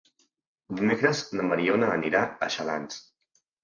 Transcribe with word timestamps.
Dimecres 0.79 1.23
na 1.37 1.47
Mariona 1.53 1.93
anirà 2.01 2.25
a 2.49 2.53
Xalans. 2.59 3.03